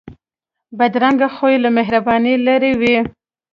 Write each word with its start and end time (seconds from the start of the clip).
بدرنګه 0.77 1.27
خوی 1.35 1.55
له 1.63 1.69
مهربانۍ 1.77 2.35
لرې 2.47 2.71
وي 2.79 2.97